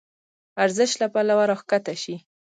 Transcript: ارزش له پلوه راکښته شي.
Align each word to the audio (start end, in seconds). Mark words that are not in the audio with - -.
ارزش 0.63 0.91
له 1.01 1.07
پلوه 1.13 1.43
راکښته 1.51 1.93
شي. 2.03 2.15